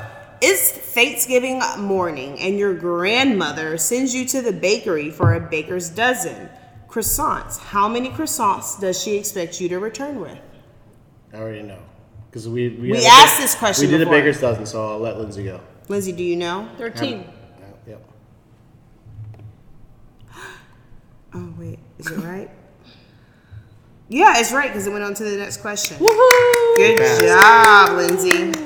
[0.41, 6.49] it's Thanksgiving morning, and your grandmother sends you to the bakery for a baker's dozen
[6.89, 7.59] croissants.
[7.59, 10.39] How many croissants does she expect you to return with?
[11.33, 11.79] I already know.
[12.31, 14.15] Because we, we, We asked ba- this question We did before.
[14.15, 15.61] a baker's dozen, so I'll let Lindsay go.
[15.89, 16.69] Lindsay, do you know?
[16.79, 17.21] 13.
[17.21, 18.09] Yeah, Yep.
[21.35, 22.51] Oh wait, is it right?
[24.09, 25.97] yeah, it's right because it went on to the next question.
[25.99, 26.77] Woohoo!
[26.77, 27.21] Good Fast.
[27.23, 28.66] job, Lindsay.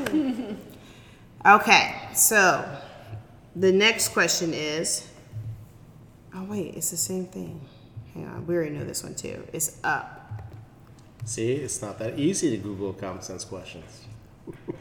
[1.47, 2.65] Okay, so
[3.57, 5.07] the next question is.
[6.35, 7.61] Oh wait, it's the same thing.
[8.15, 9.47] Hang on, we already know this one too.
[9.53, 10.43] It's up.
[11.25, 14.05] See, it's not that easy to Google common sense questions.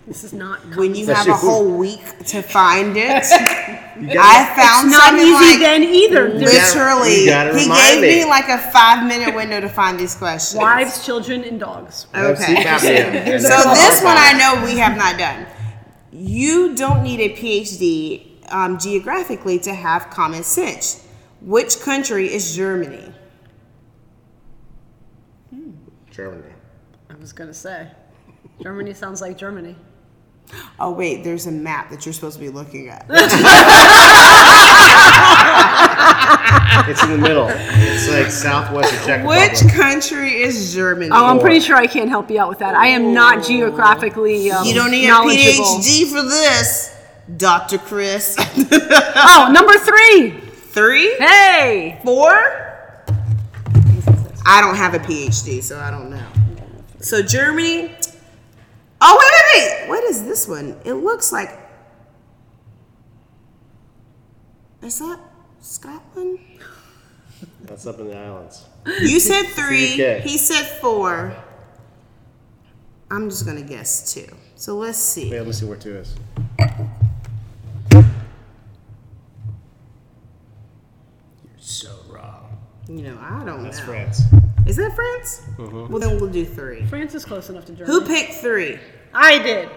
[0.08, 0.60] This is not.
[0.76, 3.10] when you have a whole week to find it.
[3.32, 6.30] I got- found It's not easy like then either.
[6.30, 7.16] Literally.
[7.16, 8.24] He gave me.
[8.24, 8.26] me.
[8.26, 10.60] like a five minute window to find these questions.
[10.60, 12.08] wives, children, and dogs.
[12.16, 12.64] Okay.
[13.40, 15.46] So this one I know we have not done.
[16.12, 21.06] You don't need a PhD um, geographically to have common sense.
[21.42, 23.14] Which country is Germany?
[26.10, 26.54] Germany.
[27.10, 27.90] I was gonna say,
[28.62, 29.76] Germany sounds like Germany.
[30.80, 33.06] Oh wait, there's a map that you're supposed to be looking at.
[36.88, 37.48] It's in the middle.
[37.50, 39.76] It's like southwest of Czech Which Republic.
[39.76, 41.12] country is Germany?
[41.14, 42.74] Oh, I'm pretty sure I can't help you out with that.
[42.74, 45.66] I am not geographically um, you don't need a knowledgeable.
[45.66, 46.96] PhD for this,
[47.38, 47.78] Dr.
[47.78, 48.36] Chris.
[49.22, 50.40] Oh, number three.
[50.72, 51.14] Three?
[51.18, 52.32] Hey, Four?
[54.46, 56.24] I don't have a PhD, so I don't know.
[57.00, 57.92] So Germany.
[59.02, 59.32] Oh wait,
[59.64, 59.90] wait, wait!
[59.90, 60.76] What is this one?
[60.86, 61.58] It looks like.
[64.82, 65.20] Is that
[65.62, 66.40] Scotland?
[67.64, 68.66] That's up in the islands.
[68.86, 69.94] You said three.
[69.94, 70.22] UK.
[70.22, 71.36] He said four.
[73.12, 74.28] I'm just gonna guess two.
[74.56, 75.30] So let's see.
[75.32, 76.16] Wait, let me see where two is.
[77.92, 78.04] You're
[81.60, 82.58] so wrong.
[82.88, 83.86] You know, I don't That's know.
[83.86, 84.22] France.
[84.66, 85.42] Is that France?
[85.58, 85.88] Mm-hmm.
[85.92, 86.86] Well, then we'll do three.
[86.86, 87.88] France is close enough to Germany.
[88.00, 88.80] Who picked three?
[89.14, 89.70] I did.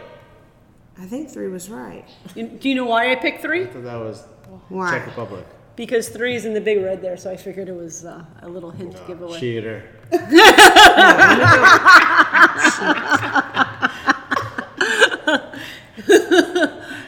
[0.99, 2.05] I think three was right.
[2.35, 3.63] You- Do you know why I picked three?
[3.65, 4.25] I thought that was
[4.69, 4.91] Why?
[4.91, 5.47] Czech Republic.
[5.75, 8.49] Because three is in the big red there, so I figured it was uh, a
[8.49, 9.41] little hint to give away.
[9.41, 9.83] Cheater.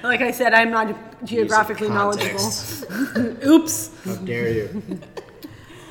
[0.03, 2.38] Like I said, I'm not geographically knowledgeable.
[2.38, 2.85] Context.
[3.46, 3.90] Oops.
[4.05, 5.00] How dare you?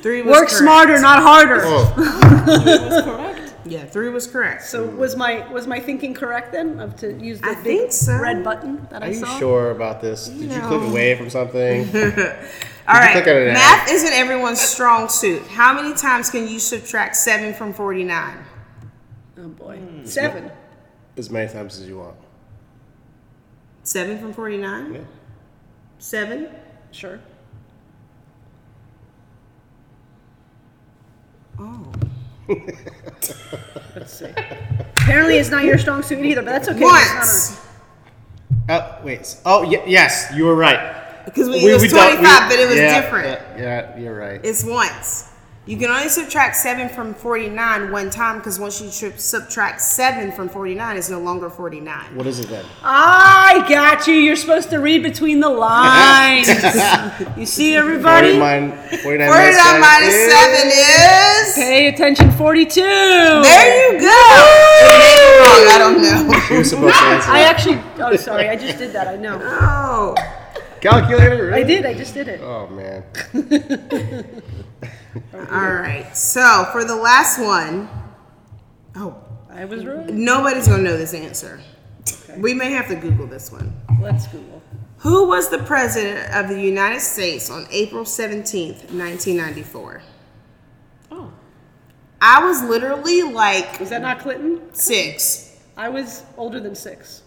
[0.02, 0.52] Three was Work correct.
[0.52, 1.60] smarter, not harder.
[1.64, 3.33] Oh,
[3.66, 4.64] Yeah, three was correct.
[4.64, 7.92] So was my was my thinking correct then of to use the I big think
[7.92, 8.18] so.
[8.18, 10.28] red button that are I you sure about this?
[10.28, 11.86] Did you click away from something?
[12.86, 13.54] All right, click on an ad?
[13.54, 15.42] math isn't everyone's strong suit.
[15.46, 18.38] How many times can you subtract seven from forty-nine?
[19.38, 20.04] Oh boy, Hmm.
[20.04, 20.50] seven.
[21.16, 22.16] as many times as you want.
[23.82, 24.92] Seven from forty-nine?
[24.94, 25.00] Yeah.
[25.98, 26.48] Seven?
[26.90, 27.18] Sure.
[31.58, 31.92] Oh.
[32.48, 34.26] Let's see.
[34.96, 36.80] Apparently, it's not your strong suit either, but that's okay.
[36.82, 37.60] It's Once.
[38.68, 39.36] Oh wait.
[39.44, 41.24] Oh y- yes, you were right.
[41.24, 43.40] Because we, it was don't- twenty-five, but it was yeah, different.
[43.56, 44.40] Yeah, yeah, you're right.
[44.42, 45.30] It's once.
[45.66, 50.30] You can only subtract seven from forty-nine one time because once you tri- subtract seven
[50.30, 52.14] from forty-nine, it's no longer forty-nine.
[52.14, 52.66] What is it then?
[52.82, 54.12] I got you.
[54.12, 56.48] You're supposed to read between the lines.
[57.38, 58.38] you see, everybody?
[58.38, 61.54] 49, 49 Forty-nine minus minus is- seven is.
[61.54, 62.30] Pay attention.
[62.32, 62.82] Forty-two.
[62.82, 64.06] There you go.
[64.06, 65.64] Wrong.
[65.70, 66.40] I don't know.
[66.48, 67.30] She was supposed to answer.
[67.30, 67.54] I that.
[67.56, 67.80] actually.
[68.04, 68.50] Oh, sorry.
[68.50, 69.08] I just did that.
[69.08, 69.38] I know.
[69.42, 70.14] Oh.
[70.82, 71.46] Calculator.
[71.46, 71.62] Really?
[71.62, 71.86] I did.
[71.86, 72.42] I just did it.
[72.42, 73.02] Oh man.
[75.34, 76.16] All right.
[76.16, 77.88] So for the last one,
[78.96, 79.16] oh,
[79.50, 80.08] I was right.
[80.10, 81.60] nobody's gonna know this answer.
[82.36, 83.72] We may have to Google this one.
[84.00, 84.62] Let's Google.
[84.98, 90.02] Who was the president of the United States on April 17th, 1994?
[91.12, 91.32] Oh,
[92.20, 94.60] I was literally like was that not Clinton?
[94.74, 95.60] six.
[95.76, 97.22] I was older than six.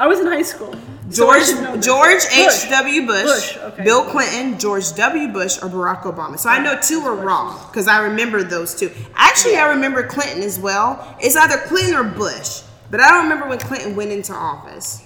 [0.00, 0.74] I was in high school.
[1.10, 1.84] George should know this.
[1.84, 2.70] George H.
[2.70, 3.06] W.
[3.06, 3.22] Bush.
[3.24, 3.84] Bush, Bush, okay.
[3.84, 5.28] Bill Clinton, George W.
[5.28, 6.38] Bush, or Barack Obama.
[6.38, 8.90] So I know two are wrong because I remember those two.
[9.14, 11.16] Actually, I remember Clinton as well.
[11.20, 15.04] It's either Clinton or Bush, but I don't remember when Clinton went into office.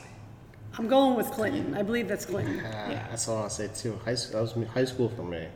[0.79, 1.75] I'm going with Clinton.
[1.75, 2.61] I believe that's Clinton.
[2.65, 3.99] Ah, That's all I'll say too.
[4.05, 4.35] High school.
[4.37, 5.47] That was me- high school for me.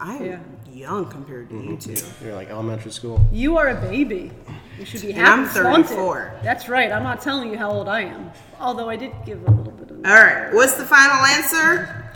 [0.00, 0.38] I am Yeah.
[0.76, 1.94] Young compared to you mm-hmm.
[1.94, 2.24] two.
[2.24, 3.24] You're like elementary school.
[3.32, 4.30] You are a baby.
[4.78, 5.40] You should be And happy.
[5.40, 6.40] I'm flaunt 34.
[6.42, 6.92] That's right.
[6.92, 8.30] I'm not telling you how old I am.
[8.60, 9.96] Although I did give a little bit of.
[10.04, 12.12] All right, what's the final answer?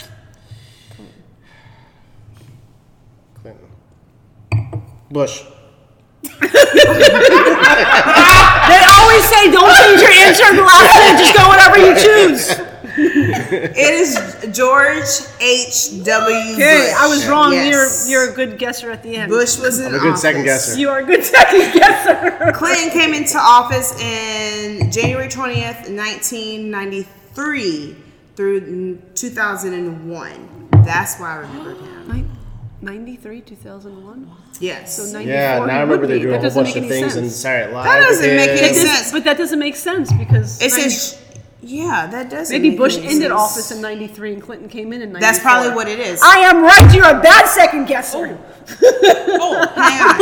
[3.34, 3.68] Clinton.
[5.10, 5.44] Bush.
[8.70, 11.18] They always say don't change your answer in the last minute.
[11.18, 12.69] Just go whatever you choose.
[13.02, 14.14] It is
[14.56, 15.06] George
[15.40, 16.04] H.
[16.04, 16.36] W.
[16.36, 16.94] Okay, Bush.
[16.98, 17.52] I was wrong.
[17.52, 18.06] Yes.
[18.08, 19.30] You're you're a good guesser at the end.
[19.30, 20.78] Bush was in I'm a good second guesser.
[20.78, 22.53] You are a good second guesser.
[22.53, 27.96] Clinton came into office in January 20th, 1993
[28.36, 30.68] through 2001.
[30.84, 32.36] That's why I remembered him.
[32.82, 34.30] 93, 2001.
[34.59, 34.96] Yes.
[34.96, 36.22] So 94 Yeah, now I remember they be.
[36.22, 37.36] do a That whole doesn't bunch make of any things and sense.
[37.36, 37.84] Saturday Night Live.
[37.84, 39.12] That doesn't make any sense.
[39.12, 41.22] But that doesn't make sense because it 90 says
[41.62, 42.54] Yeah, that doesn't.
[42.54, 43.32] Maybe make Bush any ended sense.
[43.32, 45.20] office in '93 and Clinton came in in '94.
[45.20, 46.20] That's probably what it is.
[46.22, 46.94] I am right.
[46.94, 48.26] You're a bad second guesser.
[48.26, 50.16] Hang on.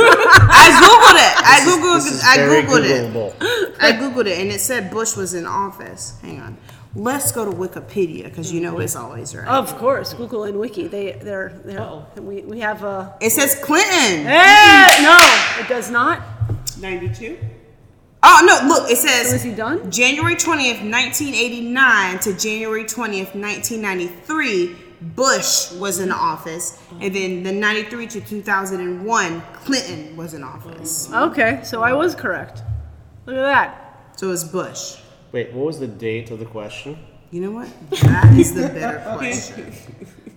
[0.50, 1.34] I googled it.
[1.44, 2.04] I googled.
[2.04, 3.78] This is I very googled it.
[3.80, 6.18] I googled it, and it said Bush was in office.
[6.22, 6.56] Hang on.
[6.94, 9.46] Let's go to Wikipedia because you know it's always right.
[9.46, 10.88] Of course, Google and Wiki.
[10.88, 13.14] They they're, they're we we have a.
[13.20, 14.26] It says Clinton.
[14.26, 15.18] Eh, no,
[15.60, 16.22] it does not.
[16.80, 17.38] 92?
[18.22, 18.68] Oh no!
[18.68, 19.90] Look, it says So is he done?
[19.90, 24.76] January twentieth, nineteen eighty nine to January twentieth, nineteen ninety three.
[25.00, 30.16] Bush was in office, and then the ninety three to two thousand and one, Clinton
[30.16, 31.08] was in office.
[31.12, 32.62] Okay, so I was correct.
[33.26, 34.12] Look at that.
[34.18, 34.96] So it's Bush.
[35.30, 36.98] Wait, what was the date of the question?
[37.30, 37.68] You know what?
[38.02, 39.72] That is the better question.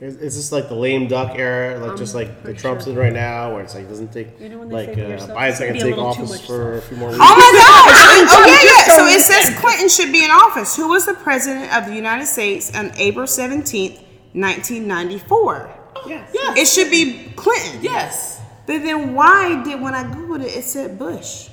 [0.02, 3.14] Is, is this like the lame duck era, like just like the Trump's in right
[3.14, 5.80] now, where it's like doesn't take You know like say uh, to Biden's not gonna
[5.80, 7.20] take office for a few more weeks.
[7.22, 8.32] Oh my gosh!
[8.34, 8.96] oh yeah, yeah.
[8.96, 10.76] So it says Clinton should be in office.
[10.76, 14.02] Who was the president of the United States on April seventeenth,
[14.34, 15.70] nineteen ninety four?
[16.08, 16.34] Yes.
[16.34, 17.84] It should be Clinton.
[17.84, 18.42] Yes.
[18.66, 21.50] But then why did when I googled it, it said Bush?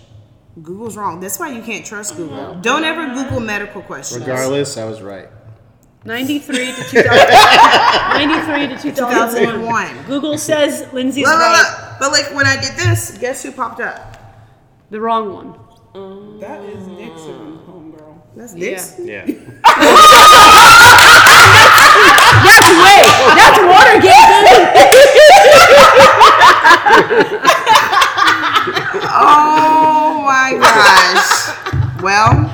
[0.62, 1.20] Google's wrong.
[1.20, 2.55] That's why you can't trust Google.
[2.62, 4.20] Don't ever Google medical questions.
[4.20, 5.28] Regardless, I was right.
[6.05, 7.09] 93 to 2000.
[7.09, 9.30] 93 to 2001.
[9.30, 10.07] 2001.
[10.07, 11.88] Google says Lindsay's Look, look, right.
[11.90, 11.99] look.
[12.01, 14.16] But like when I did this, guess who popped up?
[14.90, 15.55] The wrong one.
[16.40, 18.20] That is Nixon, homegirl.
[18.36, 19.07] That's Dixon.
[19.09, 19.24] Yeah.
[22.44, 23.03] That's way.
[23.34, 25.49] That's Watergate.
[29.20, 32.03] Oh my gosh.
[32.03, 32.47] Well,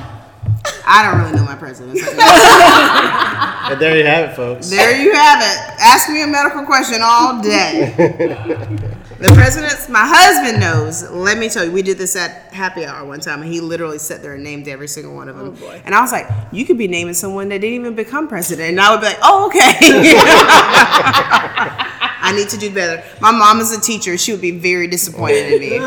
[0.87, 2.01] I don't really know my presidents.
[3.65, 4.69] And there you have it, folks.
[4.69, 5.81] There you have it.
[5.81, 7.95] Ask me a medical question all day.
[7.97, 11.09] the presidents, my husband knows.
[11.09, 13.97] Let me tell you, we did this at happy hour one time, and he literally
[13.97, 15.47] sat there and named every single one of them.
[15.47, 15.81] Oh, boy.
[15.83, 18.79] And I was like, you could be naming someone that didn't even become president, and
[18.79, 19.73] I would be like, oh okay.
[22.21, 23.03] I need to do better.
[23.19, 25.77] My mom is a teacher; she would be very disappointed in me.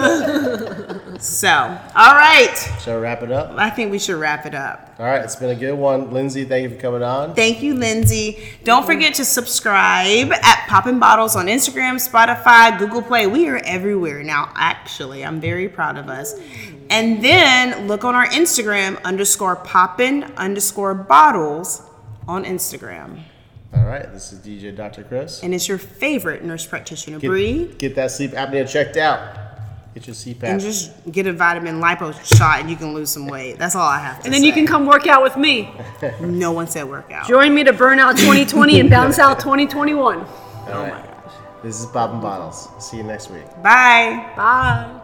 [1.21, 3.53] So, all right, Shall we wrap it up?
[3.57, 4.95] I think we should wrap it up.
[4.99, 6.11] All right, it's been a good one.
[6.13, 7.35] Lindsay, thank you for coming on.
[7.35, 8.51] Thank you, Lindsay.
[8.65, 13.27] Don't forget to subscribe at Poppin' Bottles on Instagram, Spotify, Google Play.
[13.27, 14.53] We are everywhere now.
[14.55, 16.35] Actually, I'm very proud of us.
[16.91, 21.83] And then look on our Instagram underscore poppin underscore bottles
[22.27, 23.23] on Instagram.
[23.75, 25.05] All right, this is DJ Dr.
[25.05, 25.43] Chris.
[25.43, 27.67] And it's your favorite nurse practitioner, Bree.
[27.67, 29.48] Get, get that sleep apnea checked out.
[29.99, 30.45] Get your CPAP.
[30.45, 33.59] And just get a vitamin lipo shot and you can lose some weight.
[33.59, 34.27] That's all I have to say.
[34.29, 35.73] And then you can come work out with me.
[36.21, 37.27] No one said workout.
[37.27, 40.19] Join me to burn out 2020 and bounce out 2021.
[40.19, 40.25] All
[40.67, 41.05] right.
[41.05, 41.09] Oh
[41.65, 42.69] this is Poppin' Bottles.
[42.79, 43.47] See you next week.
[43.63, 44.33] Bye.
[44.37, 44.98] Bye.